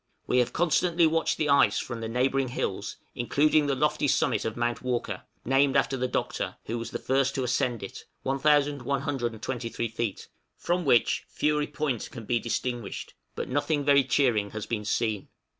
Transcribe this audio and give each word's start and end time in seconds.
We 0.25 0.39
have 0.39 0.51
constantly 0.51 1.05
watched 1.05 1.37
the 1.37 1.47
ice 1.49 1.77
from 1.77 2.01
the 2.01 2.09
neighboring 2.09 2.47
hills, 2.47 2.95
including 3.13 3.67
the 3.67 3.75
lofty 3.75 4.07
summit 4.07 4.45
of 4.45 4.57
Mount 4.57 4.81
Walker 4.81 5.21
named 5.45 5.77
after 5.77 5.95
the 5.95 6.07
Doctor, 6.07 6.55
who 6.65 6.79
was 6.79 6.89
the 6.89 6.97
first 6.97 7.35
to 7.35 7.43
ascend 7.43 7.83
it 7.83 8.05
(1123 8.23 9.87
feet) 9.89 10.27
from 10.57 10.85
which 10.85 11.25
Fury 11.27 11.67
Point 11.67 12.09
can 12.09 12.25
be 12.25 12.39
distinguished, 12.39 13.13
but 13.35 13.47
nothing 13.47 13.85
very 13.85 14.03
cheering 14.03 14.49
has 14.49 14.65
been 14.65 14.85
seen. 14.85 15.27